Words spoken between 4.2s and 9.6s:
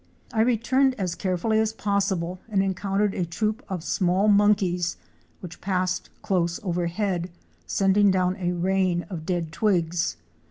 monkeys which passed close overhead, sending down a rain of dead